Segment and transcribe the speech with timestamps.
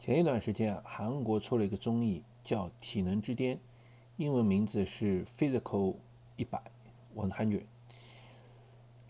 [0.00, 3.54] 前一段时间啊，韩国出了一个综艺叫《体能之巅》，
[4.16, 5.96] 英文名字是 Physical
[6.36, 6.58] 一百
[7.14, 7.64] One Hundred，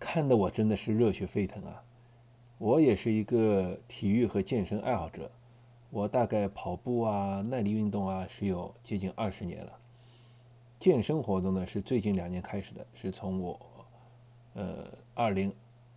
[0.01, 1.85] 看得我真的是热血沸腾啊！
[2.59, 5.31] 我也是一个体育和健身爱好者，
[5.91, 9.73] 我大概跑步啊、耐力运动啊是有接近二十年了。
[10.81, 13.61] 健身活动呢是最近两年开始的，是从我
[14.55, 15.55] 呃二零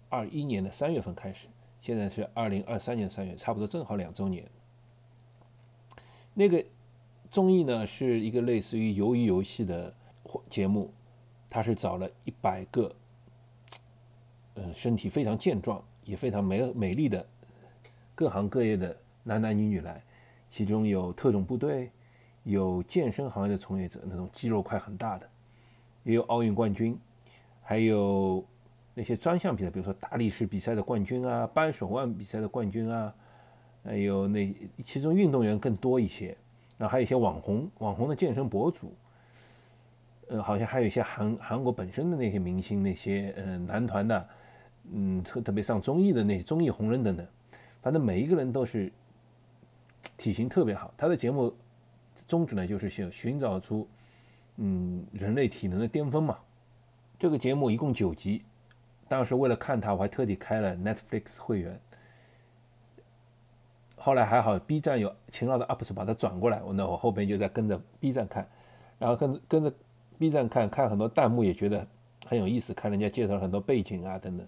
[0.10, 1.48] 二一年的三月份开始，
[1.82, 4.48] 现在是二零二三年三月，差不多正好两周年。
[6.34, 6.64] 那个
[7.30, 9.94] 综艺呢，是一个类似于鱿鱼游戏的
[10.50, 10.92] 节目，
[11.50, 12.92] 他是找了一百个，
[14.56, 17.24] 呃，身体非常健壮也非常美美丽的
[18.16, 20.04] 各行各业的男男女女来，
[20.50, 21.92] 其中有特种部队，
[22.44, 25.30] 有健身行业的从业者，那种肌肉块很大的，
[26.04, 26.98] 也有奥运冠军，
[27.62, 28.44] 还有
[28.96, 33.14] 那些专项比赛，比如说大力士比赛的冠军啊，扳手腕比赛的冠军啊。
[33.84, 36.38] 还有那其中运动员更多一些，
[36.78, 38.94] 然后还有一些网红，网红的健身博主，
[40.30, 44.30] 呃，好像还有一些韩韩国本身的那些明星，那些呃男团的，
[44.94, 47.28] 嗯，特特别上综艺的那些综艺红人等等，
[47.82, 48.90] 反正每一个人都是
[50.16, 50.94] 体型特别好。
[50.96, 51.54] 他的节目
[52.26, 53.86] 宗旨呢，就是想寻找出
[54.56, 56.40] 嗯人类体能的巅峰嘛。
[57.20, 58.44] 这个节目一共九集，
[59.10, 61.80] 当时为了看他，我还特地开了 Netflix 会员。
[64.06, 68.46] 后来还好，B 站有勤劳的 UP 主把它转过来，我那我后边就在跟着 B 站看，
[69.00, 69.74] 然后跟跟着
[70.20, 71.88] B 站看看很多弹幕也觉得
[72.28, 74.46] 很有意思，看人家介绍很多背景啊等等。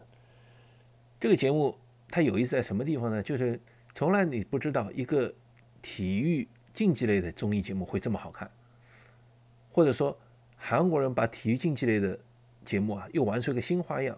[1.22, 1.74] 这个节目
[2.10, 3.24] 它有意思在什么地方呢？
[3.24, 3.58] 就是
[3.94, 5.34] 从来你不知道一个
[5.82, 8.52] 体育竞技类的综艺节目会这么好看，
[9.72, 10.18] 或者说
[10.58, 12.20] 韩国人把体育竞技类的
[12.66, 14.18] 节目啊又玩出一个新花样。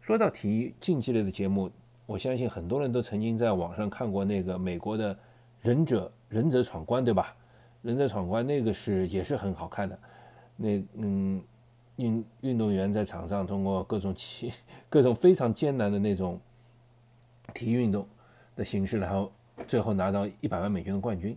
[0.00, 1.70] 说到体育竞技类的节目。
[2.08, 5.14] 我相信很多人都曾经在网上看过那个美国的
[5.60, 7.36] 《忍者忍者闯关》，对吧？
[7.86, 9.98] 《忍者闯关》那个是也是很好看的。
[10.56, 11.42] 那嗯，
[11.96, 14.50] 运运动员在场上通过各种奇、
[14.88, 16.40] 各种非常艰难的那种
[17.52, 18.08] 体育运动
[18.56, 19.30] 的形式，然后
[19.66, 21.36] 最后拿到一百万美金的冠军。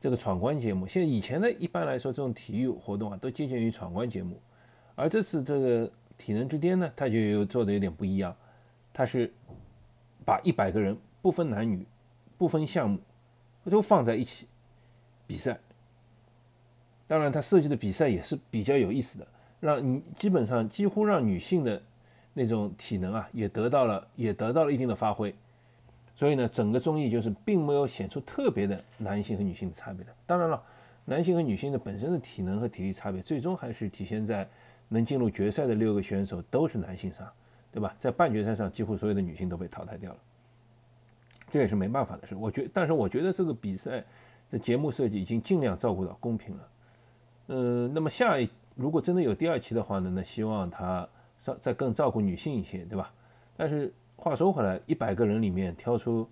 [0.00, 4.40] 这个闯关节目，现在以前呢，一般来说这种体育活动啊，都接近于闯关节目，
[4.94, 8.32] 而这次这个体能之巅呢，它就有做的有点不一样。
[8.96, 9.30] 他是
[10.24, 11.84] 把一百个人不分男女、
[12.38, 12.98] 不分项目
[13.68, 14.46] 都放在一起
[15.26, 15.58] 比赛。
[17.06, 19.28] 当然，他设计的比赛也是比较有意思的，
[19.60, 21.82] 让你基本上几乎让女性的
[22.32, 25.34] 那种体能啊也得到了也得到了一定的发挥。
[26.14, 30.14] 所以呢，整个综艺就是并没有显出特别的男性和女性的差别的。
[30.24, 30.62] 当然了，
[31.04, 34.48] 男性和女性的本身的体能和体力差别，最终还是体现在
[34.88, 37.30] 能进入决赛的六个选手都是男性上。
[37.76, 37.94] 对吧？
[37.98, 40.18] 在半决赛上，几乎所有的女性都被淘汰掉了，
[41.50, 42.34] 这也是没办法的事。
[42.34, 44.02] 我觉，但是我觉得这个比赛
[44.50, 46.68] 的节目设计已经尽量照顾到公平了。
[47.48, 51.06] 嗯，那么下一如果真的有第二期的话呢，那希望他
[51.38, 53.12] 稍再更照顾女性一些，对吧？
[53.58, 56.26] 但是话说回来，一百个人里面挑出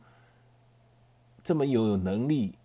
[1.42, 2.56] 这么有能力，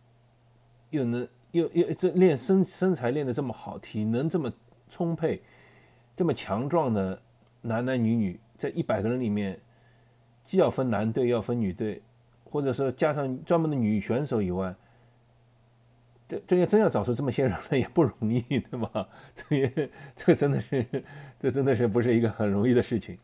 [0.92, 4.50] 又能又又这练身身材练得这么好，体能这么
[4.90, 5.42] 充沛，
[6.16, 7.22] 这么强壮的
[7.60, 8.40] 男男女女。
[8.60, 9.58] 在一百个人里面，
[10.44, 12.02] 既要分男队，要分女队，
[12.44, 14.76] 或者说加上专门的女选手以外，
[16.28, 19.08] 这这要真要找出这么些人来也不容易，对吧？
[19.34, 20.86] 这也这真的是，
[21.40, 23.18] 这真的是不是一个很容易的事情。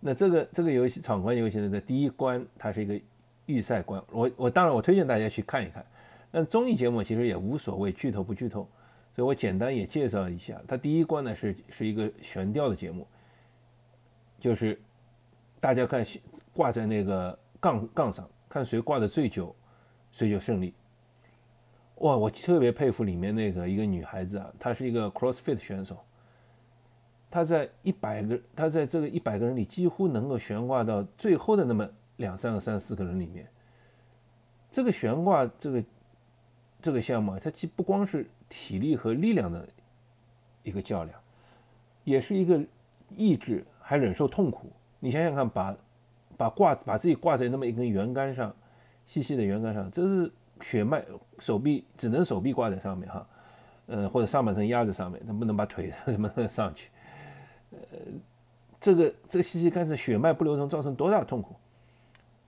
[0.00, 3.00] 那这个这个游戏闯关游戏呢，在第一关它是一个
[3.46, 5.82] 预赛关，我我当然我推荐大家去看一看。
[6.30, 8.68] 但综艺节目其实也无所谓剧透不剧透，
[9.14, 10.60] 所以我简单也介绍一下。
[10.66, 13.06] 它第一关呢是是一个悬吊的节目。
[14.44, 14.78] 就是
[15.58, 16.04] 大家看
[16.52, 19.56] 挂在那个杠杠上，看谁挂的最久，
[20.12, 20.74] 谁就胜利。
[22.00, 25.96] 哇，我特别佩服里面那个一个女孩子啊，她是一个 CrossFit 选手，
[27.30, 33.48] 她在一百个，她在这个一百个人里几乎能够悬挂到最后的那么两三个、三四个人里面。
[34.70, 35.84] 这个悬挂这个
[36.82, 39.66] 这个项目啊，它既不光是体力和力量的
[40.62, 41.18] 一个较量，
[42.04, 42.62] 也是一个
[43.16, 43.64] 意志。
[43.86, 45.76] 还忍受痛苦，你想想看，把
[46.38, 48.50] 把挂把自己挂在那么一根圆杆上，
[49.04, 50.32] 细细的圆杆上，这是
[50.62, 51.04] 血脉，
[51.38, 53.26] 手臂只能手臂挂在上面哈，
[53.84, 56.88] 呃或者上半身压在上面，能不能把腿 什么上去？
[57.72, 57.78] 呃，
[58.80, 61.54] 这个这个细细杆子血脉不流通，造成多大痛苦？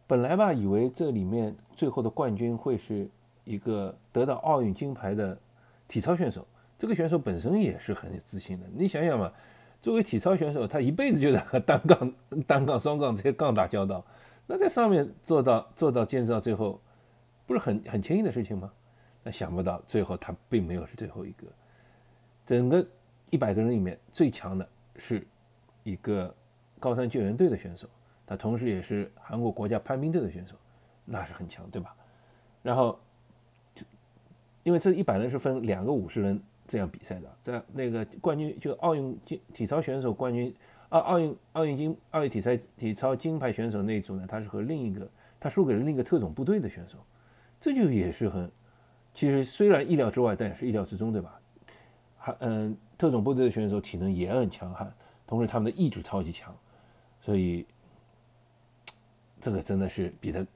[0.06, 3.06] 本来吧，以为这里面最后的冠军会是
[3.44, 5.38] 一个得到奥运金牌的
[5.86, 6.46] 体操选手，
[6.78, 9.30] 这个选手本身也是很自信的，你想想嘛。
[9.86, 12.12] 作为体操选手，他一辈子就在和单杠、
[12.44, 14.04] 单杠、双杠这些杠打交道，
[14.44, 16.80] 那在上面做到做到坚持到最后，
[17.46, 18.68] 不是很很轻易的事情吗？
[19.22, 21.46] 那想不到最后他并没有是最后一个，
[22.44, 22.84] 整个
[23.30, 25.24] 一百个人里面最强的是
[25.84, 26.34] 一个
[26.80, 27.86] 高山救援队的选手，
[28.26, 30.56] 他同时也是韩国国家攀冰队的选手，
[31.04, 31.94] 那是很强，对吧？
[32.60, 32.98] 然后
[33.72, 33.86] 就
[34.64, 40.54] 因为这一百人是分两个五十人这样比赛的，在那个冠军就奥运金体操选手冠军。
[40.90, 45.10] 奥奥运奥运金奥运体赛体操金牌选手那一组呢，他是和另一个
[45.40, 46.96] 他输给了另一个特种部队的选手，
[47.60, 48.48] 这就也是很，
[49.12, 51.40] 其实虽然意料之外，但也是意料之中，对吧？
[52.16, 54.90] 还嗯，特种部队的选手体能也很强悍，
[55.26, 56.56] 同时他们的意志超级强，
[57.20, 57.66] 所以
[59.40, 60.46] 这个真的是比的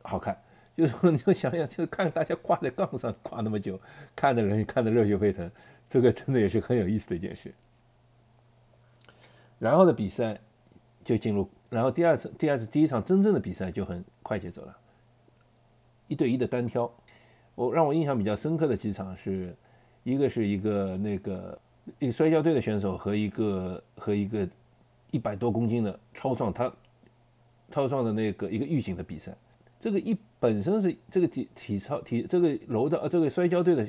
[0.00, 0.34] 好看。
[0.78, 3.78] 就是说， 你就想想，就是看大家挂在杠上挂那么久，
[4.14, 5.50] 看的人看得热血沸腾，
[5.88, 7.52] 这个 真的也是很有意思的一件事。
[9.58, 10.38] 然后的比赛
[11.04, 14.76] 就进入，然后第二次、第二次、第一场真正的比赛就很快节奏了，
[16.06, 16.88] 一对一的单挑。
[17.56, 19.52] 我让我印象比较深刻的几场是，
[20.04, 21.58] 一个是一个那个
[21.98, 24.48] 一个摔跤队的选手和一个和一个
[25.10, 26.72] 一百多公斤的超壮他
[27.72, 29.36] 超壮的那个一个预警的比赛。
[29.80, 33.88] 这个一本身是这个体体操体这个柔道这个摔跤队的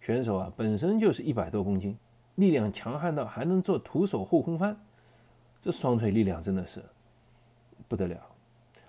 [0.00, 1.96] 选手啊，本身就是一百多公斤，
[2.36, 4.78] 力量强悍到还能做徒手后空翻。
[5.62, 6.82] 这双腿力量真的是
[7.86, 8.18] 不得了。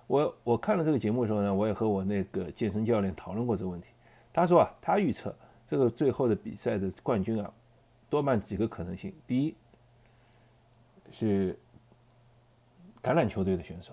[0.06, 3.88] 我我看了这个节目的时候呢，我也和我那个健身教练讨论过这个问题。
[4.32, 5.34] 他说啊，他预测
[5.66, 7.52] 这个最后的比赛的冠军啊，
[8.08, 9.54] 多半几个可能性：第一
[11.10, 11.58] 是
[13.02, 13.92] 橄榄球队的选手；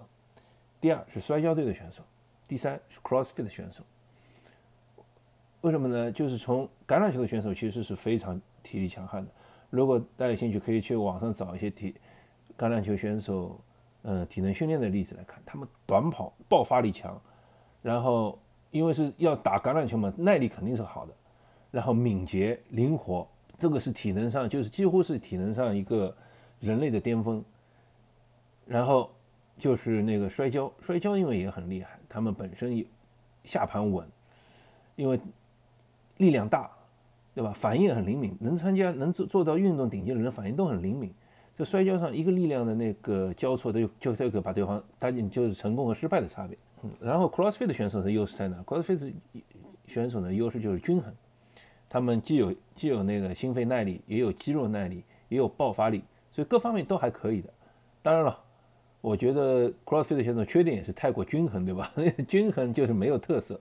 [0.79, 2.01] 第二是摔跤队的选手；
[2.49, 3.83] 第三是 CrossFit 的选手。
[5.61, 6.11] 为什么呢？
[6.11, 9.31] 就是从橄榄球的选手其实是非常体力强悍的。
[9.69, 11.95] 如果大家有兴趣，可以去网上找一些体。
[12.57, 13.61] 橄榄球选手，
[14.01, 17.21] 呃，体能训练的例子来看，他们短跑爆发力强，
[17.83, 18.37] 然后
[18.71, 21.13] 因为是要打橄榄球嘛，耐力肯定是好的，
[21.69, 23.27] 然后敏捷灵活，
[23.59, 26.13] 这个是体能上就是几乎是体能上一个
[26.59, 27.45] 人类的巅峰。
[28.65, 29.11] 然后
[29.57, 32.85] 就是那个摔跤，摔跤因为也很厉害，他们本身也
[33.45, 34.05] 下盘稳，
[34.95, 35.17] 因为
[36.17, 36.69] 力量大，
[37.33, 37.53] 对吧？
[37.53, 41.13] 反应很灵敏，能参加能做做到运动顶级的人反应都很灵敏。
[41.57, 46.57] 就摔跤上一个力量的那个交错，就就这个把对方，他就是成功和失败的差别。
[46.83, 49.13] 嗯，然后 CrossFit 的选手的优势在哪？CrossFit
[49.85, 51.13] 选手的优势就是均衡，
[51.89, 56.01] 他们既有既有那个心肺耐力，也有肌肉耐力，也有爆发力，
[56.31, 57.49] 所以各方面都还可以的。
[58.01, 58.41] 当然了，
[59.01, 61.91] 我觉得 CrossFit 选手缺点也是太过均衡，对吧？
[62.27, 63.59] 均衡就是没有特色。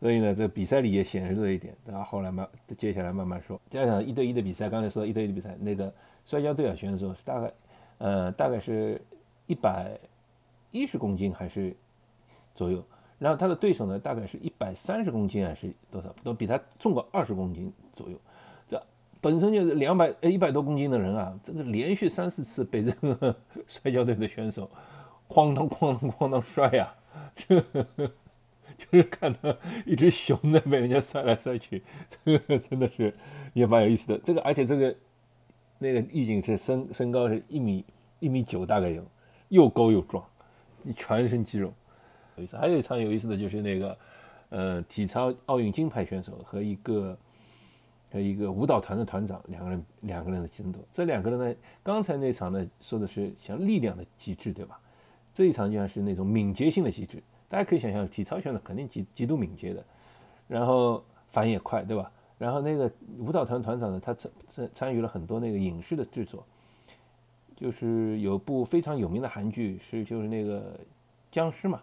[0.00, 1.74] 所以呢，这比赛里也显示这一点。
[1.86, 3.60] 然后后来慢，接下来慢慢说。
[3.70, 5.92] 加上一对一的比赛，刚才说一对一的比赛，那个。
[6.26, 7.52] 摔跤队啊，选手是大概，
[7.98, 8.98] 呃，大概是
[9.46, 9.94] 一百
[10.70, 11.76] 一十公斤还是
[12.54, 12.82] 左右，
[13.18, 18.18] 然后他的对手呢，大概是一百三十公斤还是多少，都比他重个二十公斤左右。
[19.24, 23.34] 本身就是两百呃一百多公斤的人啊，这个连续三四次被这个
[23.66, 24.70] 摔跤队的选手
[25.26, 26.94] 哐当哐当哐当摔呀，
[27.34, 27.58] 这
[28.76, 29.56] 就是看到
[29.86, 31.82] 一只熊在被人家摔来摔去，
[32.24, 33.14] 这 个真的是
[33.54, 34.18] 也蛮有意思的。
[34.18, 34.94] 这个而且这个。
[35.76, 37.84] 那个预警是身身高是一米
[38.20, 39.04] 一米九，大概有，
[39.48, 40.24] 又高又壮，
[40.96, 41.74] 全身肌肉。
[42.36, 43.98] 有意思，还有一场有意思的就是那个，
[44.50, 47.18] 呃，体操奥运金牌选手和一个
[48.14, 50.80] 和一个舞蹈团的团长两个人两个人的争夺。
[50.92, 54.78] 这两个人呢，刚才那场呢说的是像力量的极致，对吧？
[55.34, 57.20] 这一场就像是那种敏捷性的极致。
[57.48, 59.84] 大家可以想象，体操选手肯定极极度敏捷的，
[60.46, 62.08] 然后反应也快，对吧？
[62.38, 66.46] 然后那个舞蹈团团长呢，他参参参与了很多那个影视的制作，
[67.56, 70.78] 就是有部非常有名的韩剧，是就是那个
[71.32, 71.82] 僵尸嘛，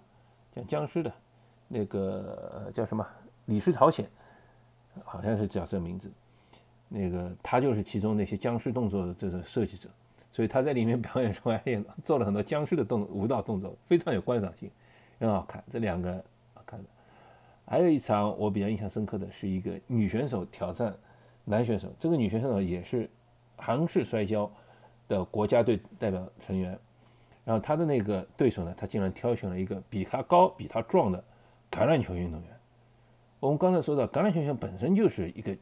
[0.56, 1.14] 讲僵尸的，
[1.68, 3.04] 那个叫什么
[3.48, 4.06] 《李氏朝鲜》，
[5.04, 6.10] 好像是叫这个名字。
[6.94, 9.88] 那个他就是其中那些僵尸动作的这个设计者，
[10.30, 14.70] 所以他在里面表演出来也做了很多僵尸的动舞蹈动作，非常有观赏性，
[15.18, 15.64] 很好看。
[15.72, 16.14] 这两个
[16.54, 16.90] 好看的。
[17.66, 20.94] 还有一场我比较印象深刻的是一个女选手挑战
[21.46, 23.10] 男选手，这个女选手也是
[23.56, 24.52] 韩式摔跤
[25.08, 26.78] 的国家队代表成员，
[27.46, 31.24] 然后她的那个对手呢，她竟然挑选了一个比她高、比她壮的
[31.72, 32.50] 橄榄球运动员。
[33.40, 35.56] 我们刚才说到橄榄球运动员本身就是一个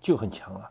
[0.00, 0.70] 就很强了，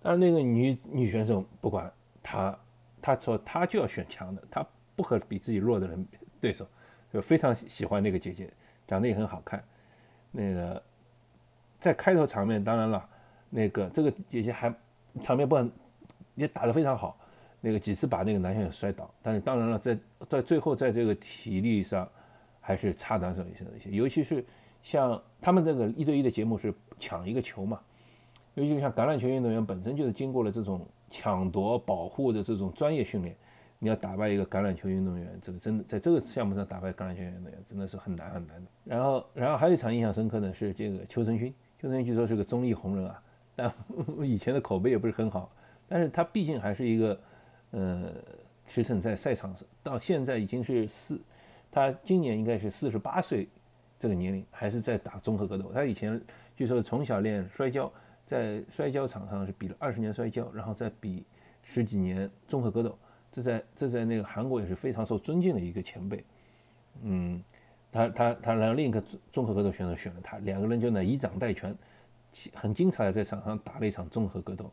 [0.00, 2.58] 但是那个女女选手不管她，
[3.00, 6.06] 她说她就要选强的，她不和比自己弱的人
[6.40, 6.66] 对手，
[7.12, 8.50] 就非常喜欢那个姐姐，
[8.86, 9.62] 长得也很好看。
[10.30, 10.82] 那个
[11.80, 13.08] 在开头场面，当然了，
[13.50, 14.72] 那个这个姐姐还
[15.20, 15.70] 场面不很，
[16.34, 17.18] 也打得非常好。
[17.60, 19.98] 那个几次把那个男选手摔倒，但是当然了，在
[20.28, 22.08] 在最后在这个体力上
[22.60, 24.44] 还是差男手一些一些，尤其是
[24.80, 27.80] 像他们这个一对一的节目是抢一个球嘛，
[28.58, 33.36] 尤其像橄榄球运动员本身就是经过了这种抢夺保护的这种专业训练，
[33.78, 38.70] 你要打败一个橄榄球运动员，这个真的在这个项目上打败橄榄球运动员真的是很难很难的。
[38.84, 43.22] 然后然后还有一场印象深刻的是这个邱成勋，邱成勋据说是个综艺红人啊，
[43.54, 43.72] 但
[44.22, 45.50] 以前的口碑也不是很好，
[45.88, 47.18] 但是他毕竟还是一个。
[47.70, 48.10] 呃，
[48.66, 51.20] 驰骋在赛场上，到现在已经是四，
[51.70, 53.46] 他今年应该是四十八岁
[53.98, 55.70] 这个年龄，还是在打综合格斗。
[55.70, 56.18] 他以前
[56.56, 57.92] 据说从小练摔跤，
[58.28, 61.24] 在摔跤场上是比了二十年摔跤，然后再比
[61.62, 62.98] 十几年综合格斗。
[63.32, 66.22] 这在这在那个韩国也是非常受尊敬的一个前辈。
[67.02, 67.42] 嗯，
[67.90, 71.74] 他他他让另一个综合格斗选手选了他，两个人就呢以掌代拳，
[72.52, 74.70] 很精彩的在场上打了一场综合格斗。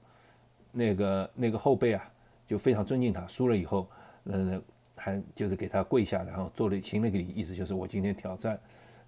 [0.73, 2.11] 那个那个后辈啊。
[2.47, 3.89] 就非常尊敬他，输了以后，
[4.25, 4.61] 呃，
[4.95, 8.59] 还就是给他跪下，然后做了行了个礼，意思就是我今天挑战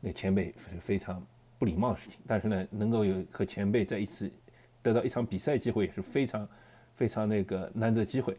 [0.02, 1.24] 那前辈是非常
[1.58, 2.20] 不礼貌的事情。
[2.28, 4.32] 但是呢，能够有和前辈在一次
[4.82, 6.48] 得到一场比赛机会，也是非常
[6.96, 8.38] 非常那个难得机会。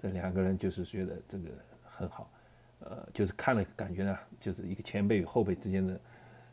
[0.00, 1.48] 这两个人就是觉得这个
[1.84, 2.30] 很好，
[2.80, 6.00] 呃，就是看了感觉呢，就是一个前辈与后辈之间的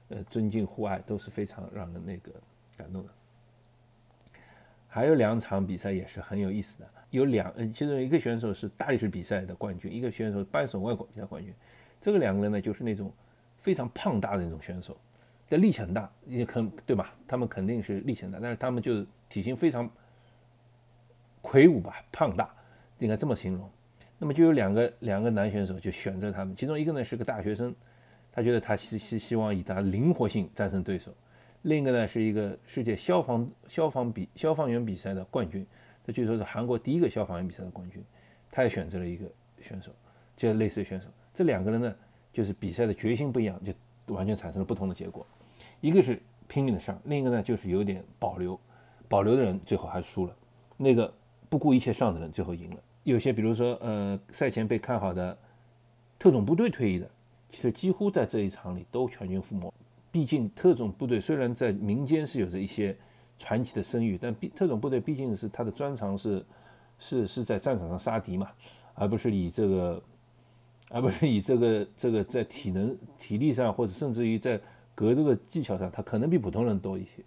[0.09, 2.31] 呃尊敬互爱都是非常让人那个
[2.75, 3.09] 感动的。
[4.87, 6.87] 还有两场比赛也是很有意思的。
[7.11, 11.53] 有两，嗯，其中一个选手是大力士比赛的冠军，一个选手是扳手外国比赛冠军。
[12.01, 13.13] 这个两个人呢，就是那种
[13.59, 14.97] 非常胖大的那种选手，
[15.49, 17.13] 的力气很大，也肯对吧？
[17.27, 19.89] 他们肯定是力气很大，但是他们就是体型非常
[21.41, 22.53] 魁梧吧，胖大，
[22.99, 23.69] 应该这么形容。
[24.17, 27.75] 那么就有两个两个男选手就选择他们，其中一个呢是个大学生，
[28.31, 31.11] 他觉得他希希希望以他灵活性战胜对手；
[31.63, 35.65] 另一个呢是一个世界消防消防比消防员比赛的冠军。
[36.01, 38.03] 这据说是韩国第一个消防员比赛的冠军，
[38.49, 39.25] 他也选择了一个
[39.59, 39.91] 选手，
[40.35, 41.07] 就类似的选手。
[41.33, 41.95] 这两个人呢，
[42.31, 43.73] 就是比赛的决心不一样，就
[44.07, 45.25] 完全产生了不同的结果。
[45.81, 48.59] 一个是拼命的上，另一个呢就是有点保留，
[49.07, 50.35] 保留的人最后还输了。
[50.77, 51.13] 那个
[51.49, 52.77] 不顾一切上的人最后赢了。
[53.03, 55.37] 有些比如说，呃，赛前被看好的
[56.19, 57.09] 特种部队退役的，
[57.49, 59.73] 其实几乎在这一场里都全军覆没。
[60.11, 62.95] 毕竟特种部队虽然在民间是有着一些。
[63.37, 66.41] 传奇的声誉，但毕特种部队毕竟是他的专长是，
[66.99, 68.49] 是是在战场上杀敌嘛，
[68.93, 70.01] 而不是以这个，
[70.89, 74.59] 而不是以这个这个在体能体力上或者甚至于在
[74.93, 77.23] 格斗的技巧上，他可能比普通人多一些，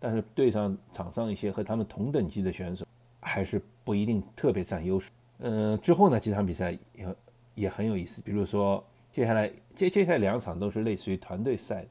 [0.00, 2.86] 但是对上场上一些和他们同等级的选手，
[3.20, 5.10] 还是不一定特别占优势。
[5.38, 7.16] 嗯，之后呢几场比赛也
[7.54, 11.86] 也很有意思，比如说接下来接接下来两场都是类似于团队赛，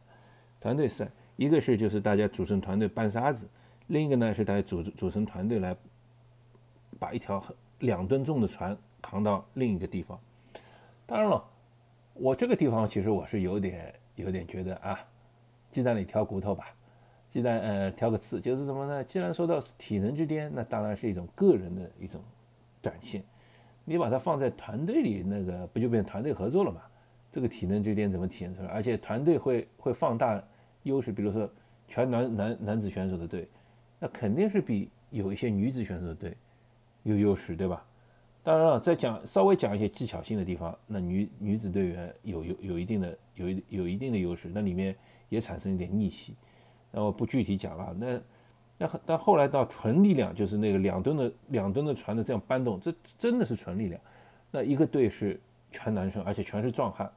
[0.59, 3.47] 团队赛一个是就是大家组成团队搬沙子。
[3.87, 5.75] 另一个呢，是大家组组成团队来
[6.97, 10.19] 把一条很两吨重的船扛到另一个地方。
[11.11, 11.43] 当然了，
[12.13, 14.97] 我这个地方其实我是有点有点觉得啊，
[15.69, 16.73] 鸡蛋里挑骨头吧，
[17.29, 19.03] 鸡蛋呃挑个刺，就是什么呢？
[19.03, 22.21] 既然说到体能之巅，那当然是一种个人的一种
[22.81, 23.21] 展现。
[23.83, 26.79] 你把它放在团队里，那个不就变团队合作了嘛？
[27.29, 28.69] 这个体能之巅怎么体现出来？
[28.69, 30.41] 而且团队会会放大
[30.83, 31.49] 优势，比如说
[31.89, 33.49] 全男男男子选手的队。
[33.99, 36.37] 那肯定是比有一些女子选手的队
[37.03, 37.85] 有优势，对吧？
[38.43, 44.95] 当然了，再讲稍微讲一些技巧性的地方，那女女子队员有有有一定的有一有一定的优势，那里面
[45.29, 46.33] 也产生一点逆袭。
[46.91, 47.95] 那我不具体讲了。
[47.97, 48.19] 那
[48.79, 54.01] 那但后来到纯力量，就是那个两吨的两吨的船的这样搬动，这真的是纯力量。
[54.49, 55.39] 那一个队是
[55.71, 57.07] 全男生，而且全是壮汉；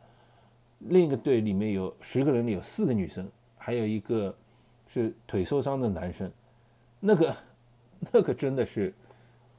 [0.80, 3.26] 另一个队里面有十个人里有四个女生，
[3.56, 4.36] 还有一个
[4.86, 6.30] 是腿受伤的男生。
[7.00, 7.36] 那个，
[8.12, 8.94] 那个真的是，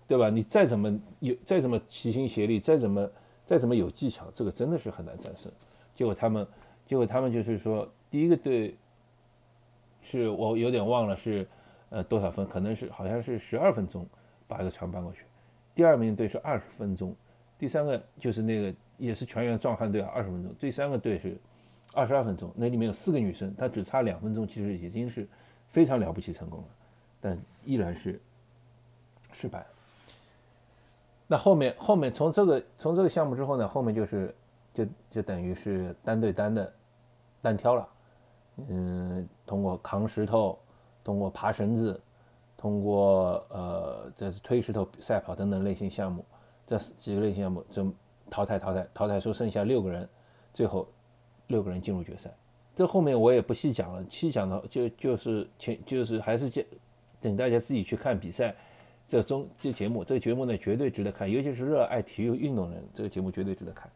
[0.08, 0.30] 对吧？
[0.30, 3.10] 你再怎么有，再怎么齐心协力，再怎么
[3.46, 5.52] 再怎么有技巧，这个真的是很难战胜。
[5.96, 6.46] 结果他们，
[6.86, 8.76] 结果他们就是说，第一个队
[10.02, 11.48] 是我有点忘了是
[11.90, 14.06] 呃多少分，可能是好像是十二分钟
[14.48, 15.24] 把一个船搬过去。
[15.74, 17.16] 第二名队是二十分钟，
[17.58, 20.54] 第三个就是那个也是全员壮汉队啊，二十分钟。
[20.60, 21.36] 第三个队是
[21.94, 25.28] 二十二分钟，那里面有四个女生，她只差两分钟，其实已经是
[25.70, 26.68] 非常了不起成功了。
[27.20, 28.22] 但依然是
[29.34, 29.66] 失败。
[31.28, 34.36] 那后面后面从这个从这个项目之后呢，后面就是
[34.74, 36.74] 就就等于是单对单的
[37.42, 37.88] 单挑了。
[38.70, 40.58] 嗯，通过扛石头，
[41.04, 42.00] 通过爬绳子，
[42.58, 46.24] 通过呃这是推石头赛跑等等类型项目，
[46.66, 47.92] 这几个类型项目就
[48.30, 50.08] 淘汰淘汰淘汰出剩下六个人，
[50.54, 50.88] 最后
[51.48, 52.30] 六个人进入决赛。
[52.76, 56.66] 这后面我也不细讲了，细讲的就就是前就是还是这。
[57.22, 58.56] 等大家自己去看比赛，
[59.08, 63.88] 这中这节目，这个节目呢绝对值得看，尤其是热爱体育运动人，这个节目绝对值得看。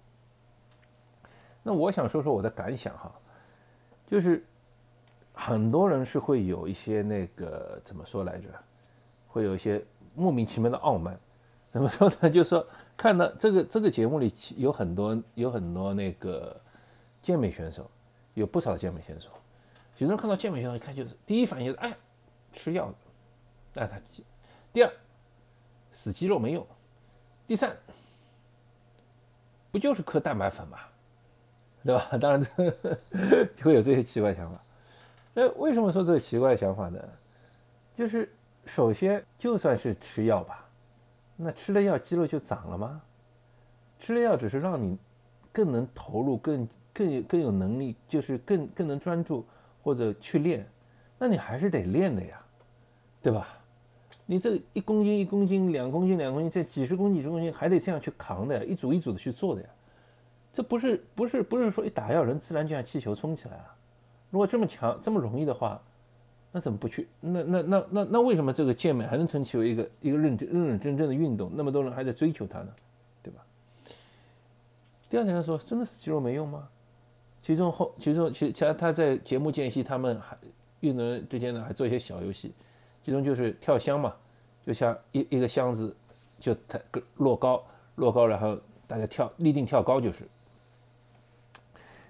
[1.64, 3.12] 那我想说说我的感想哈，
[4.10, 4.44] 就是
[5.34, 8.48] 很多人是会有一些那个怎么说来着，
[9.28, 9.84] 会有一些
[10.16, 11.20] 莫名其妙的傲慢。
[11.70, 12.30] 怎么说呢？
[12.30, 16.56] 就是说看到这个这个节目里有很多有很多那个
[17.22, 17.90] 健美选手，
[18.36, 19.30] 有不少健美选手，
[19.98, 21.96] 有的人看到健美选手一看就是第一反应就是哎
[22.54, 22.94] 吃药
[23.74, 24.00] 的，哎他。
[24.72, 24.92] 第二，
[25.94, 26.64] 死肌肉没用；
[27.48, 27.76] 第三，
[29.72, 30.78] 不就是磕蛋白粉嘛，
[31.84, 32.08] 对吧？
[32.18, 32.42] 当然
[33.56, 34.62] 就会有这些奇怪想法。
[35.34, 37.00] 那为什么说这个奇怪想法呢？
[37.96, 38.32] 就是
[38.66, 40.66] 首先，就算是吃药吧，
[41.36, 43.02] 那吃了药肌肉就长了吗？
[44.00, 44.98] 吃了药只是让你
[45.52, 49.46] 更能投入、更更更有能力，就是更更能专注
[49.84, 50.66] 或者去练，
[51.18, 52.42] 那你还是得练的呀，
[53.22, 53.59] 对吧？
[54.32, 59.68] 你这一公斤一公斤，两公斤两公斤，这几十公斤几十公斤还得这样去扛的呀，一组一组的去做的呀，
[60.54, 63.76] 这不是不是不是说一打药人自然就像气球冲起来了？
[64.30, 65.82] 如果这么强这么容易的话，
[66.52, 67.08] 那怎么不去？
[67.20, 71.52] 那那那那那为什么这个健美还能称其为一个一个认真认认真真的运动？
[71.56, 72.68] 那么多人还在追求它呢，
[73.24, 73.44] 对吧？
[75.10, 76.70] 第二点他说，真的是肌肉没用吗？
[77.42, 80.38] 其中后其中其其他他在节目间隙，他们还
[80.82, 82.54] 运动员之间呢还做一些小游戏。
[83.04, 84.14] 其中就是跳箱嘛，
[84.66, 85.96] 就像一一个箱子，
[86.40, 86.80] 就它
[87.18, 87.64] 落高
[87.96, 90.28] 落高，然后大家跳立定跳高就是。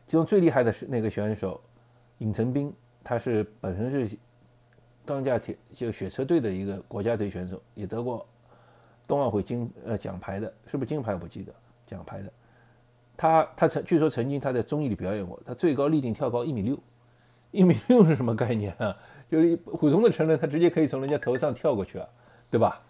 [0.05, 1.61] 其中最厉害的是那个选手
[2.17, 4.17] 尹成斌，他是本身是
[5.05, 8.25] 钢架铁就雪车队的一个国家队选手，也得过
[9.07, 11.53] 冬奥会金呃奖牌的，是不是金牌不记得
[11.85, 12.33] 奖牌的。
[13.15, 16.79] 他他曾据说曾经他在综艺里表演过，他最高立定跳高一米六，
[17.51, 18.95] 一米六是什么概念啊？
[19.29, 22.07] 就是普通的成人，他直接可以从人家头上跳过去啊，
[22.49, 22.81] 对吧？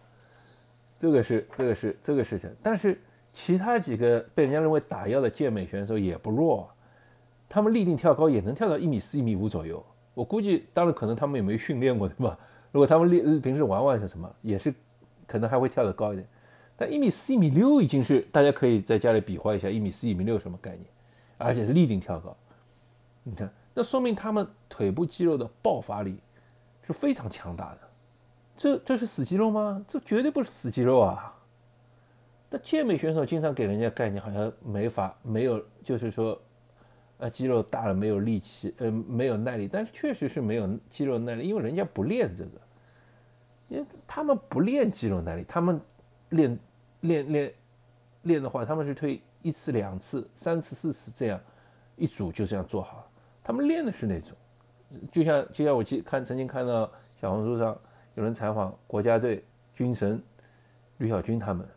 [0.99, 2.49] 这个是这个是这个事情。
[2.63, 2.99] 但是
[3.33, 6.69] 其他几个被人家认为打药的健美选手也不弱，
[7.47, 9.85] 他们立定跳高也能跳到一米四、一米五左右。
[10.13, 12.37] 我估计，当然可能他们也没训练过，对吧？
[12.71, 14.73] 如果他们练平时玩玩是什么，也是
[15.27, 16.27] 可能还会跳得高一点。
[16.77, 20.85] 但一米四、一米六已经是大家可以在家里比划一下，一米四、一米六什么概念？
[21.37, 22.35] 而且是立定跳高，
[23.23, 26.17] 你看，那说明他们腿部肌肉的爆发力。
[26.89, 27.79] 是非常强大的，
[28.57, 29.85] 这这是死肌肉吗？
[29.87, 31.31] 这绝对不是死肌肉啊！
[32.49, 36.41] 那健美选手经常给人家概念，好像没法没有，就是说，
[37.19, 39.69] 呃，肌肉大了没有力气，呃，没有耐力。
[39.71, 42.51] 但是确实是没有肌肉耐力，因为人家不练这个，
[43.67, 45.79] 因为他们不练肌肉耐力，他们
[46.29, 46.59] 练
[47.01, 47.53] 练练
[48.23, 51.39] 练的话，他们是推一次、两次、三次、四次这样
[51.95, 53.05] 一组就这样做好了，
[53.43, 54.35] 他们练的是那种。
[55.11, 56.89] 就像就像我去看，曾经看到
[57.21, 57.77] 小红书上
[58.15, 59.43] 有人采访国家队
[59.75, 60.21] 军神
[60.97, 61.67] 吕小军他们，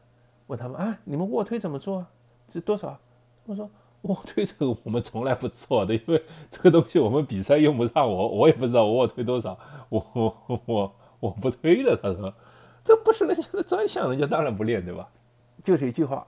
[0.47, 2.11] 问他们啊，你们卧推怎么做啊？
[2.49, 2.99] 是多少？
[3.45, 3.71] 我说
[4.03, 11.97] 卧推这个我们从来不做的，因为这个东西我们比赛用不上，我我也不知道我卧推多少，我我我我不推的。
[11.97, 12.33] 他说
[12.85, 15.09] 这不是人家的专项，人家当然不练，对吧？
[15.63, 16.27] 就是一句话，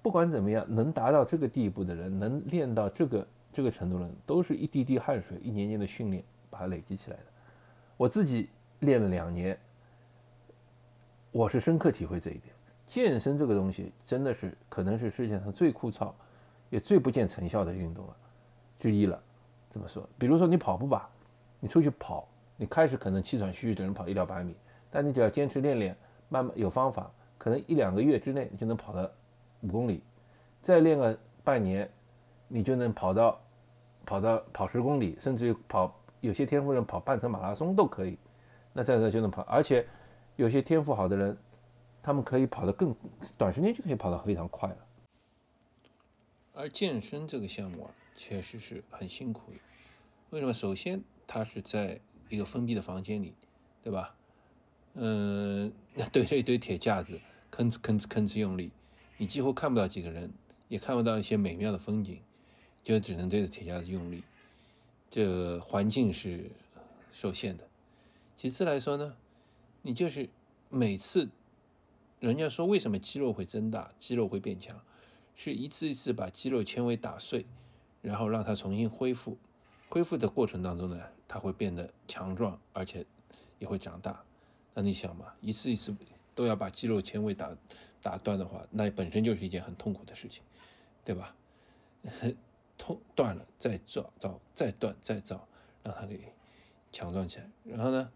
[0.00, 3.26] 不管怎么样，能达到这个地步的人，能练到这个。
[3.54, 7.22] 这个程度呢，都是一滴滴汗水，一年年的训练把它累积起来的。
[7.96, 9.56] 我自己练了两年，
[11.30, 12.52] 我是深刻体会这一点。
[12.88, 16.12] 健身这个东西真的是可能是世界上最枯燥，
[16.68, 18.16] 也最不见成效的运动了
[18.76, 19.22] 之一了。
[19.72, 21.08] 这么说，比如说你跑步吧，
[21.60, 24.56] 你出去跑，你开始可能气喘吁吁，只能跑一两百米，
[24.90, 25.96] 但你只要坚持练练，
[26.28, 29.08] 慢慢有方法，可能一两个月之内你就能跑到
[29.60, 30.02] 五公里，
[30.60, 31.88] 再练个半年，
[32.48, 33.40] 你就能跑到。
[34.04, 38.16] 跑到跑十公里，甚至于跑有些天赋人跑半程马拉松都可以，
[38.72, 39.42] 那这样子就能跑。
[39.42, 39.86] 而且
[40.36, 41.36] 有些天赋好的人，
[42.02, 42.94] 他们可以跑得更
[43.36, 44.76] 短时间就可以跑得非常快了。
[46.54, 49.58] 而健身这个项目啊，确实是很辛苦的。
[50.30, 50.52] 为什么？
[50.52, 53.34] 首先，它是在一个封闭的房间里，
[53.82, 54.14] 对吧？
[54.94, 58.70] 嗯，那对着一堆铁架子，吭哧吭哧吭哧用力，
[59.16, 60.32] 你几乎看不到几个人，
[60.68, 62.20] 也看不到一些美妙的风景。
[62.84, 64.22] 就只能对着铁架子用力，
[65.10, 66.50] 这环境是
[67.10, 67.66] 受限的。
[68.36, 69.16] 其次来说呢，
[69.80, 70.28] 你就是
[70.68, 71.30] 每次
[72.20, 74.78] 人家说为什么肌肉会增大、肌肉会变强，
[75.34, 77.46] 是一次一次把肌肉纤维打碎，
[78.02, 79.38] 然后让它重新恢复。
[79.88, 83.06] 恢复的过程当中呢，它会变得强壮，而且
[83.58, 84.22] 也会长大。
[84.74, 85.94] 那你想嘛，一次一次
[86.34, 87.56] 都要把肌肉纤维打
[88.02, 90.42] 打断的话，那本身就是一件很痛苦的事情，
[91.04, 91.34] 对吧？
[92.76, 95.46] 痛断了，再造造，再断再造，
[95.82, 96.32] 让它给
[96.92, 97.50] 强壮起来。
[97.64, 98.10] 然后呢，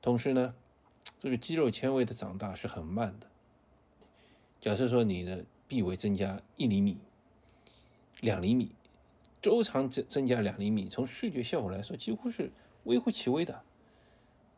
[0.00, 0.54] 同时呢，
[1.18, 3.26] 这个肌肉纤维的长大是很慢的。
[4.60, 6.98] 假设说你的臂围增加一厘米、
[8.20, 8.74] 两厘米，
[9.40, 12.52] 周长增增加两厘米，从视觉效果来说，几乎是
[12.84, 13.62] 微乎其微的。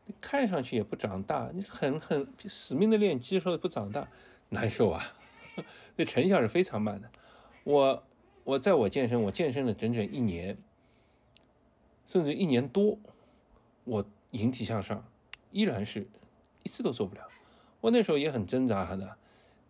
[0.05, 4.07] 你看上去也不长大，你很很死命的练肌肉不长大，
[4.49, 5.15] 难受啊！
[5.97, 7.09] 那成效是非常慢的。
[7.63, 8.03] 我
[8.45, 10.55] 我在我健身，我健身了整整一年，
[12.05, 12.99] 甚至一年多，
[13.83, 15.03] 我引体向上
[15.51, 16.07] 依然是
[16.61, 17.27] 一次都做不了。
[17.81, 19.17] 我那时候也很挣扎的，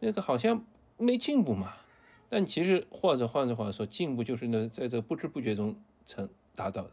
[0.01, 0.65] 那个好像
[0.97, 1.73] 没进步嘛。
[2.27, 6.91] 但其实或者换句话说，进步就是那在这不知不觉中成达到的。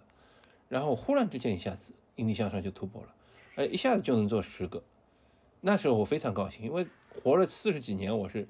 [0.69, 3.15] 然后忽然之间一下子引体向上就突破了。
[3.57, 4.85] 哎，一下子就能做十个，
[5.61, 8.47] 那时候我非常高兴，因为活了四十几年，我是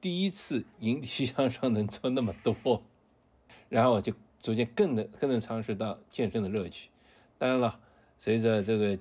[0.00, 2.82] 第一次引体向上能做那么多，
[3.68, 6.90] 然后我就逐渐更能更能尝试到健身的乐趣。
[7.38, 7.80] 当然了，
[8.18, 8.98] 随着这个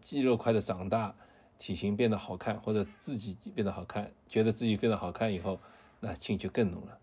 [0.00, 1.14] 肌肉块的长大，
[1.58, 5.58] 体型变得好看，或者自己变得好看，觉得自己变得好看以后，
[6.00, 6.98] 那兴趣更浓了。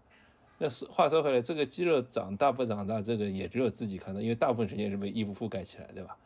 [0.57, 6.17] 那是话说回来，这个肌肉长大不长大，这个也只有自己看到，因为大部分时间是被衣服覆盖起来，对吧？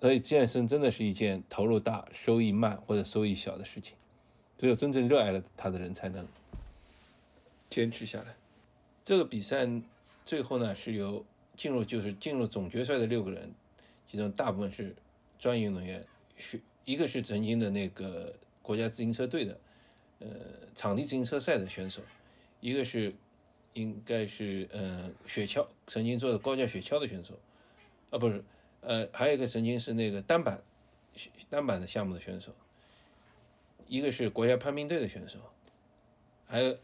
[0.00, 3.94] 所以健身真的是一件投入大、收益慢或者收益小的事情，
[4.56, 6.26] 只有真正热爱了它的人才能
[7.68, 8.36] 坚持下来。
[9.04, 9.68] 这个比赛
[10.24, 11.24] 最后呢是由
[11.56, 13.52] 进入就是进入总决赛的六个人，
[14.06, 14.94] 其中大部分是
[15.38, 16.04] 专业运动员，
[16.36, 19.60] 学一个是曾经的那个国家自行车队的，
[20.20, 20.28] 呃，
[20.74, 22.02] 场地自行车赛的选手，
[22.60, 23.14] 一个是。
[23.74, 27.38] 应该是嗯雪橇曾经做的高架雪橇的选手，
[28.10, 28.42] 啊不是，
[28.80, 30.62] 呃还有一个曾经是那个单板
[31.48, 32.52] 单板的项目的选手，
[33.86, 35.38] 一个是国家攀冰队的选手，
[36.46, 36.76] 还有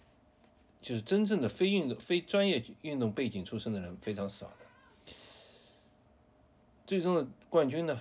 [0.81, 5.15] 就是真正的非运动非专业运动背景出身的人非常少的，
[6.87, 8.01] 最终的冠军呢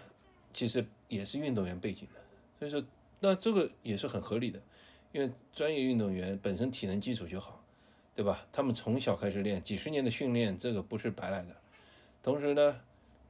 [0.51, 2.21] 其实也是运动员背景的，
[2.60, 2.84] 所以说
[3.19, 4.62] 那这个也是很合理的，
[5.12, 7.60] 因为专业运动员本身体能基础就好。
[8.15, 8.45] 对吧？
[8.51, 11.56] 他们从小开始练，几十年的训练，这个不是白来的。
[12.21, 12.79] 同时呢，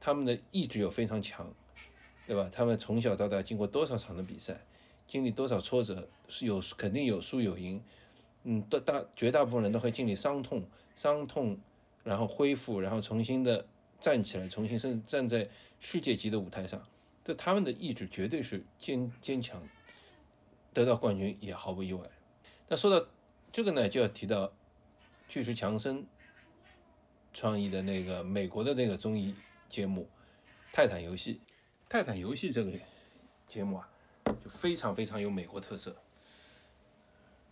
[0.04, 1.50] 他们的意志又非常强，
[2.26, 2.50] 对吧？
[2.52, 4.60] 他们从小到大经过多少场的比赛，
[5.06, 7.82] 经历多少挫折，是有肯定有输有赢。
[8.42, 10.62] 嗯，大大绝大部分人都会经历伤痛，
[10.94, 11.58] 伤痛，
[12.02, 13.66] 然后恢复，然后重新的
[13.98, 15.48] 站起来，重新甚至站在
[15.80, 16.86] 世界级的舞台上。
[17.24, 19.66] 这他们的意志绝对是坚坚强，
[20.74, 22.02] 得到冠军也毫不意外。
[22.68, 23.06] 那说到
[23.50, 24.52] 这个呢，就要提到。
[25.26, 26.04] 巨石强森
[27.32, 29.34] 创意的那个美国的那个综艺
[29.68, 30.02] 节目
[30.72, 31.34] 《泰坦游戏》，
[31.88, 32.72] 《泰坦游戏》这个
[33.46, 33.88] 节目啊，
[34.24, 35.96] 就非常非常有美国特色。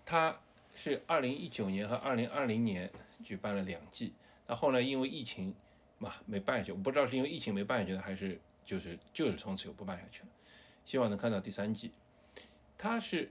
[0.04, 0.40] 它
[0.74, 2.90] 是二零一九年和二零二零年
[3.22, 4.14] 举办了两季，
[4.46, 5.54] 那后来因为疫情
[5.98, 10.28] 嘛没办下去，我不知道是因为疫情没办下去呢，还是就是就是从此就不办下去了。
[10.84, 11.92] 希望能看到第三季。
[12.76, 13.30] 它是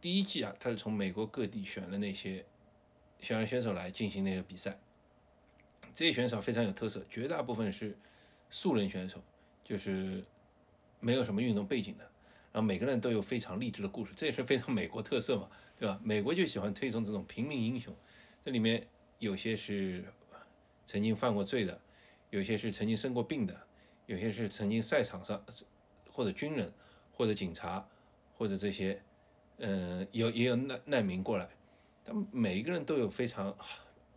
[0.00, 2.44] 第一季啊，它是从美国各地选了那些。
[3.22, 4.78] 选了选手来进行那个比赛，
[5.94, 7.96] 这些选手非常有特色，绝大部分是
[8.50, 9.22] 素人选手，
[9.62, 10.24] 就是
[10.98, 12.04] 没有什么运动背景的，
[12.52, 15.48] 然后每个人都有非常励志的故事，这也是非常美国特色嘛，
[15.78, 16.00] 对吧？
[16.02, 17.94] 美国就喜欢推崇这种平民英雄，
[18.44, 18.86] 这里面
[19.18, 20.04] 有些是
[20.86, 21.80] 曾经犯过罪的，
[22.30, 23.60] 有些是曾经生过病的，
[24.06, 25.42] 有些是曾经赛场上
[26.10, 26.72] 或者军人
[27.12, 27.86] 或者警察
[28.36, 29.00] 或者这些，
[29.58, 31.48] 嗯，有也有难难民过来。
[32.04, 33.54] 他们每一个人都有非常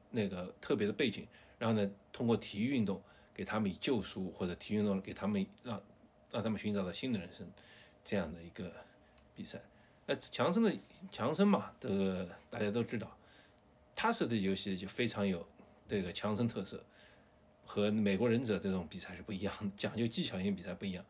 [0.09, 1.27] 那个特别的背景，
[1.63, 3.01] 然后呢，通过体育运动
[3.33, 5.81] 给他们以救赎，或者体育运动给他们让
[6.29, 7.49] 让他们寻找到新的人生，
[8.03, 8.69] 这样的一个
[9.33, 9.61] 比赛。
[10.05, 10.77] 那强森的
[11.09, 13.17] 强森嘛，这个大家都知道，
[13.95, 15.47] 他设的游戏就非常有
[15.87, 16.83] 这个强森特色，
[17.65, 21.05] 和美国忍者这种比赛是不一样，讲究技巧型比赛不一样。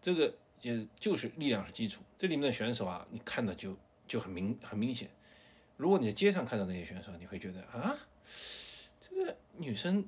[0.00, 3.76] 这个也就是力量是基础，这里面的选手啊，你看到就
[4.08, 5.10] 就很明很明显。
[5.76, 7.94] 如果你在街上看到那些选手，你会觉得啊，
[9.60, 10.02] 女生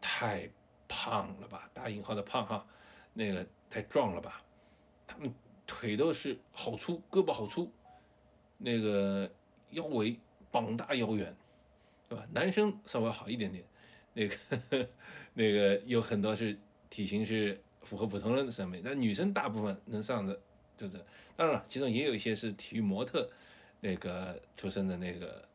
[0.00, 0.50] 太
[0.88, 2.66] 胖了吧，打引号的胖哈，
[3.14, 4.38] 那个太壮了吧，
[5.06, 5.32] 他们
[5.66, 7.70] 腿都是好粗，胳膊好粗，
[8.58, 9.30] 那个
[9.70, 10.18] 腰围
[10.50, 11.34] 膀大腰圆，
[12.08, 12.26] 对吧？
[12.32, 13.64] 男生稍微好一点点，
[14.12, 14.88] 那个呵呵
[15.34, 16.58] 那个有很多是
[16.90, 20.38] 体型是符合普通人的审美，但女生大部分能上的
[20.76, 20.98] 就是，
[21.36, 23.30] 当然了，其中也有一些是体育模特。
[23.78, 25.46] 那个出身的那个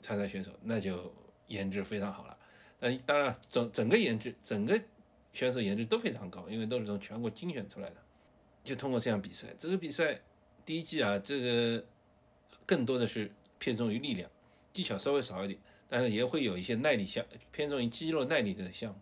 [0.00, 1.12] 参赛选手，那就
[1.46, 2.36] 颜值非常好了。
[2.80, 4.80] 嗯当然，整整个颜值，整个
[5.32, 7.96] 选手颜值都非常高，因为都是从全国精选出来的。
[8.62, 10.20] 就通过这样比赛，这个比赛
[10.64, 11.84] 第一季啊，这个
[12.66, 14.30] 更多的是偏重于力量，
[14.72, 19.00] 技巧稍微少一点，但是也会有一些耐力项，偏重于肌肉耐力的项目。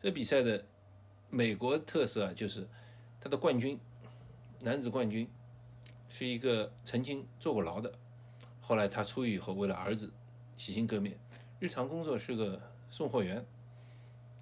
[0.00, 0.64] 这比赛的
[1.30, 2.68] 美国特色啊，就是
[3.20, 3.78] 他的冠军，
[4.60, 5.28] 男子冠军
[6.08, 7.92] 是一个曾经坐过牢的，
[8.60, 10.12] 后来他出狱以后，为了儿子
[10.56, 11.18] 洗心革面，
[11.60, 12.60] 日常工作是个
[12.92, 13.44] 送货员，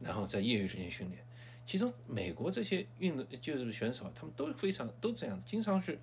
[0.01, 1.25] 然后在业余时间训练。
[1.65, 5.97] 其中美国这些运动就是选手，他们都非常都这样，经常是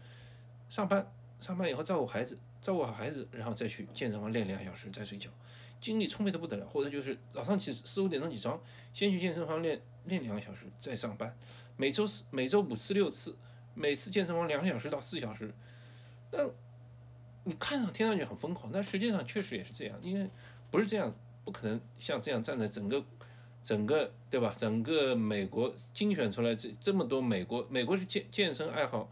[0.70, 1.06] 上班
[1.42, 5.30] 上班以后照顾孩子，照顾好孩子，然后再去健身房练两小时再睡觉，
[5.82, 6.66] 精力充沛的不得了。
[6.70, 8.58] 或者就是早上起四五点钟起床，
[8.94, 11.38] 先去健身房练练两个小时再上班，
[11.76, 13.36] 每周四每周五次六次，
[13.74, 15.54] 每次健身房两小时到四小时。
[16.32, 16.48] 那
[17.44, 20.30] 你看上听上去很疯狂，但实际上确实也是这样，因为
[20.72, 21.14] 不是这样，
[21.48, 23.02] 不可能像这样站在整个。
[23.64, 24.56] 整个对吧？
[24.58, 29.10] 整个美国精选出来这这么多美国，美国是健健身爱好，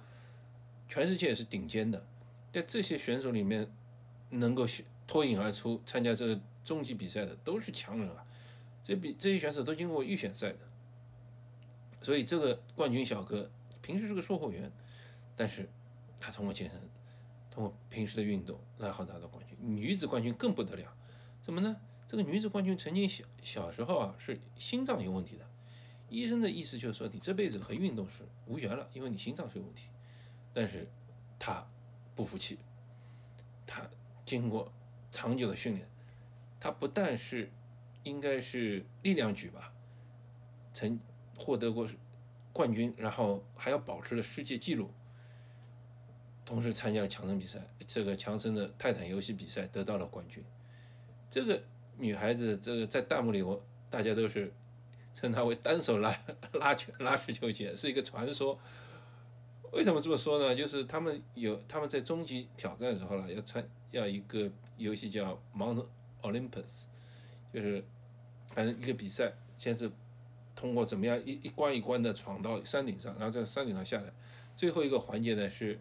[0.88, 2.02] 全世界也是顶尖的。
[2.54, 3.70] 在这些选手里面，
[4.30, 4.66] 能够
[5.06, 8.24] 脱颖而出参加这个终极比赛的都是强人啊！
[8.82, 10.60] 这比这些选手都经过预选赛的，
[12.02, 14.72] 所以这个冠军小哥平时是个售货员，
[15.36, 15.68] 但是
[16.18, 16.80] 他通过健身，
[17.52, 19.58] 通过平时的运动，然后拿到冠军。
[19.60, 20.96] 女子冠军更不得了，
[21.42, 21.76] 怎么呢？
[22.08, 25.46] 这个女子冠军曾经小小时候啊是心脏有问题的，
[26.08, 29.90] 医生的意思就是说你这辈子和运动是无缘了，因为你心脏是有问题。
[30.54, 30.88] 但是
[31.40, 31.68] 她
[32.14, 32.60] 不服气，
[33.66, 33.90] 她
[34.24, 34.72] 经过
[35.10, 35.90] 长久的训练，
[36.60, 37.52] 她不但是
[38.04, 39.74] 应该是力量举吧，
[40.74, 41.00] 曾
[41.36, 41.90] 获得过
[42.54, 44.92] 冠军，然后还要保持了世界纪录，
[46.46, 50.44] 同时参加了强身比赛，这个强身的泰坦游戏比赛得到了冠军，
[51.28, 51.64] 这个。
[51.98, 54.52] 女孩子这个在弹幕里，我大家都是
[55.14, 56.16] 称她为单手拉
[56.54, 58.60] 拉球拉石球姐，是一个传说。
[59.72, 60.56] 为什么这么说呢？
[60.56, 65.86] 就是他们有他们在终极挑战的时候呢，要参要一个游戏叫 Mount
[66.22, 66.86] Olympus，
[67.54, 67.84] 就是
[68.48, 69.92] 反正一个比赛，先是
[70.56, 74.14] 通过怎么样一一关一关的闯到山顶上，然后在山顶上下来，
[74.56, 75.78] 最后一个环节呢是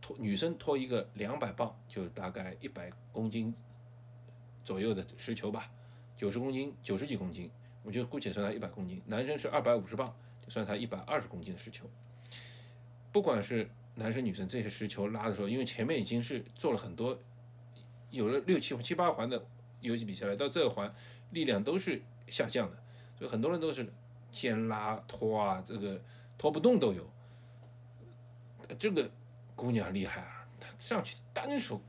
[0.00, 3.52] 拖女生拖一个两百磅，就大概一百公斤。
[4.66, 5.70] 左右的石球吧，
[6.16, 7.48] 九十公斤，九十几公斤，
[7.84, 9.00] 我就姑且算它一百公斤。
[9.06, 11.88] 男生是二百五十磅，就算它一百二十公斤的石球。
[13.12, 17.16] 不管是男生女生，这些石球拉的时候，因为前面已经是做了很多，
[18.10, 19.40] 有了六七七八环的
[19.80, 20.92] 游戏比赛了，到这个环
[21.30, 22.76] 力量都是下降的，
[23.16, 23.88] 所以很多人都是
[24.32, 26.02] 先拉拖啊，这个
[26.36, 27.08] 拖不动都有。
[28.76, 29.08] 这个
[29.54, 31.80] 姑娘厉害啊，她上去单手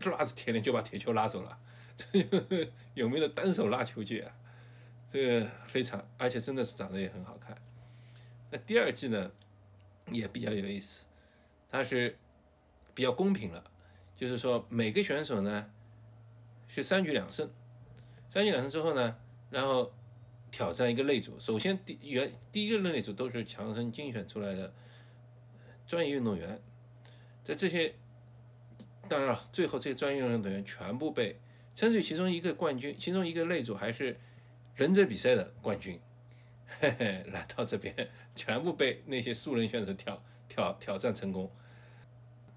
[0.00, 1.56] 拉着铁链就把铁球拉走了。
[1.98, 4.32] 这有名的单手拉球界啊，
[5.08, 7.60] 这个非常，而且真的是长得也很好看。
[8.50, 9.32] 那第二季呢，
[10.12, 11.04] 也比较有意思，
[11.68, 12.16] 它是
[12.94, 13.64] 比较公平了，
[14.14, 15.68] 就是说每个选手呢
[16.68, 17.50] 是三局两胜，
[18.30, 19.18] 三局两胜之后呢，
[19.50, 19.92] 然后
[20.52, 21.38] 挑战一个擂主。
[21.40, 24.72] 首先第原第一个擂主都是强生精选出来的
[25.84, 26.62] 专业运动员，
[27.42, 27.96] 在这些
[29.08, 31.40] 当然了，最后这些专业运动员全部被。
[31.78, 34.18] 甚至其中一个冠军，其中一个擂主还是
[34.74, 35.96] 忍者比赛的冠军，
[36.80, 37.94] 嘿嘿，来到这边
[38.34, 41.48] 全部被那些素人选手挑挑挑战成功。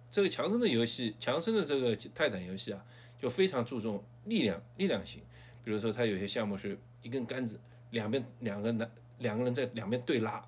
[0.10, 2.84] 这个强身的游戏，强身的这个泰坦游戏啊，
[3.20, 5.22] 就非常注重力量力量型。
[5.64, 7.60] 比如说，他有些项目是一根杆子，
[7.92, 10.44] 两边两个男两个人在两边对拉，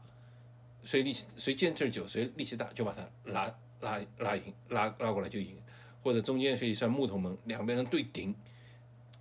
[0.83, 5.61] 谁力气谁坚持久，谁力气大就把他拉拉拉赢，拉拉过来就赢。
[6.01, 8.33] 或者中间是一扇木头门，两边人对顶。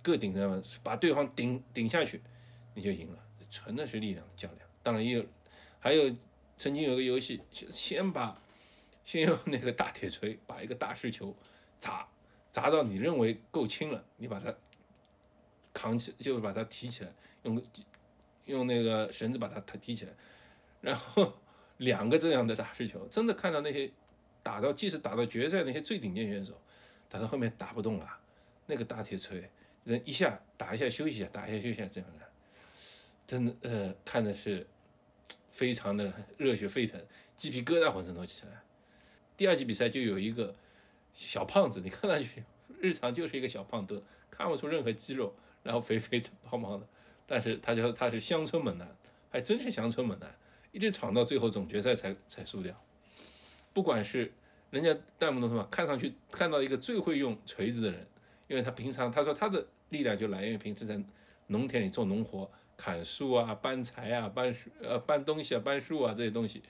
[0.03, 2.21] 各顶上把对方顶顶下去，
[2.75, 3.17] 你就赢了。
[3.49, 4.67] 纯的是力量的较量。
[4.81, 5.25] 当然也有，
[5.79, 6.13] 还有
[6.57, 8.41] 曾经有个游戏，先把
[9.03, 11.35] 先用那个大铁锤把一个大石球
[11.77, 12.07] 砸
[12.49, 14.53] 砸到你认为够轻了，你把它
[15.71, 17.11] 扛起，就把它提起来，
[17.43, 17.63] 用
[18.45, 20.13] 用那个绳子把它它提起来，
[20.81, 21.33] 然后
[21.77, 23.89] 两个这样的大石球，真的看到那些
[24.41, 26.59] 打到即使打到决赛那些最顶尖选手，
[27.07, 28.19] 打到后面打不动了，
[28.65, 29.47] 那个大铁锤。
[29.83, 32.25] 人一下打一下休息一下，打一下休息一下这样的，
[33.27, 34.65] 真的呃看的是
[35.51, 37.03] 非常的热血沸腾，
[37.35, 38.63] 鸡皮疙瘩浑身都起来。
[39.35, 40.55] 第二季比赛就有一个
[41.13, 42.43] 小胖子，你看上去
[42.79, 46.87] 日常就是一个小胖墩，看不出任何肌肉，然后肥肥的胖胖的，
[47.25, 48.95] 但是他就他是乡村猛男，
[49.29, 50.33] 还真是乡村猛男，
[50.71, 52.79] 一直闯到最后总决赛才才输掉。
[53.73, 54.31] 不管是
[54.69, 58.07] 人家弹幕都说，看上去看到一个最会用锤子的人。
[58.47, 61.01] 因为他平常他说他的力量就来源于平时在
[61.47, 66.61] 农田里做农活，砍树啊、搬柴啊、搬树呃搬东西啊、搬树啊这些东西，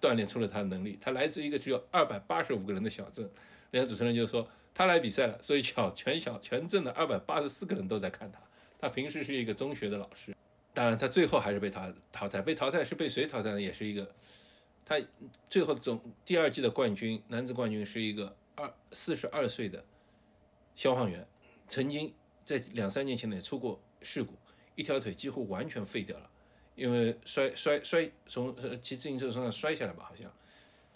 [0.00, 0.98] 锻炼出了他的能力。
[1.00, 3.28] 他来自一个只有二百八十五个人的小镇，
[3.70, 8.38] 人家主持人就说他来比赛了，所以小全小全镇的二百八十四个人都在看他。
[8.78, 10.34] 他平时是一个中学的老师，
[10.74, 13.60] 当然他最后还是被淘淘汰，被淘汰是被谁淘汰呢？
[13.60, 14.06] 也是一个，
[14.84, 15.00] 他
[15.48, 19.82] 最后总第二季的冠军男子冠军是一个二四十二岁的
[20.74, 21.26] 消防员，
[21.68, 24.34] 曾经在两三年前呢也出过事故，
[24.74, 26.30] 一条腿几乎完全废掉了，
[26.74, 30.32] 因为摔摔摔从骑自行车上摔下来吧，好像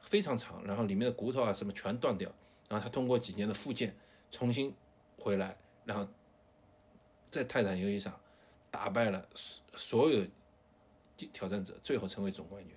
[0.00, 2.32] 非常长，然后里面的骨头啊什么全断掉，
[2.68, 3.96] 然后他通过几年的复健
[4.30, 4.74] 重新
[5.16, 6.06] 回来，然后
[7.30, 8.18] 在泰坦游戏上
[8.70, 10.26] 打败了所所有
[11.32, 12.74] 挑战者，最后成为总冠军，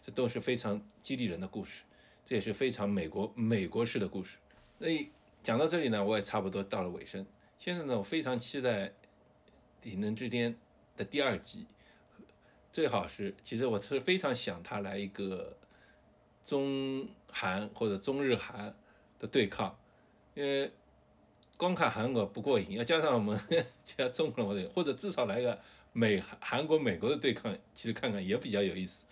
[0.00, 1.84] 这都是非常激励人的故事，
[2.24, 4.38] 这也是非常美国美国式的故事。
[4.78, 5.10] 所以
[5.44, 7.24] 讲到这里呢，我也差不多到了尾声。
[7.58, 8.86] 现在呢，我非常期待
[9.82, 10.54] 《体能之巅》
[10.96, 11.66] 的第二季，
[12.72, 15.58] 最好是，其实我是非常想他来一个
[16.42, 18.74] 中韩或者中日韩
[19.18, 19.78] 的对抗，
[20.32, 20.72] 因为
[21.58, 23.38] 光看韩国不过瘾，要加上我们
[23.84, 25.60] 加中国人，或者至少来个
[25.92, 29.04] 美韩国美国的对抗，其实看看也比较有意思。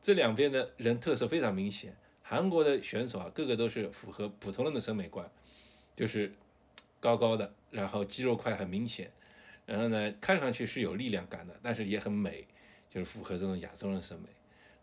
[0.00, 5.28] 这两边的人特色非常明显，韩国的选手啊，个个都是符合普通人的审美观，
[6.00, 6.32] 就是
[6.98, 9.12] 高高的，然后肌肉块很明显，
[9.66, 12.48] 然后呢，看上去是有力量感的，但是也很美，
[12.88, 14.30] 就是符合这种亚洲人审美。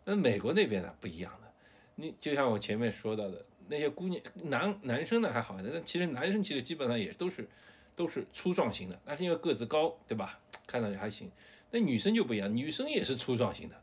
[0.04, 1.52] 那美国那边呢不一样的，
[1.96, 7.48] 你就像我前面说到的那些姑娘男男生呢还好一点，但其实男生其实基本上也都是
[7.96, 10.38] 都是粗壮型的，但是因为个子高，对吧？
[10.68, 11.28] 看上去还行。
[11.72, 13.74] 那女生就不一样，女生也是粗壮型的，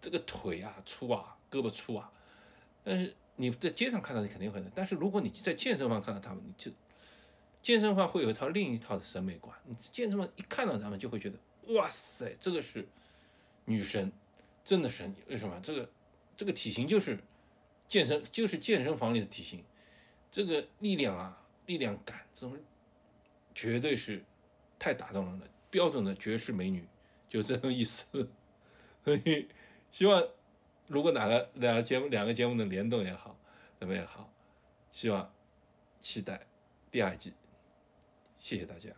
[0.00, 2.10] 这个腿啊粗啊，胳膊粗啊。
[2.82, 6.70] 但是你在街上看到你肯定会的，但是如果你在健身房看到他们，你就
[7.62, 9.56] 健身房会有一套另一套的审美观。
[9.64, 11.38] 你健身房一看到他们就会觉得，
[11.74, 12.86] 哇塞，这个是
[13.64, 14.12] 女神，
[14.62, 15.58] 真的神为什么？
[15.62, 15.88] 这个
[16.36, 17.18] 这个体型就是
[17.86, 19.64] 健身就是健身房里的体型，
[20.30, 22.58] 这个力量啊，力量感这种
[23.54, 24.22] 绝对是
[24.78, 25.46] 太打动人了。
[25.70, 26.84] 标准的绝世美女，
[27.28, 28.06] 就这种意思。
[29.04, 29.48] 所以
[29.90, 30.22] 希望
[30.90, 33.38] 如果哪个两个节目两个节目能联动也好，
[33.78, 34.28] 怎么也好，
[34.90, 35.32] 希望
[36.00, 36.44] 期待
[36.90, 37.32] 第二季。
[38.36, 38.90] 谢谢大家。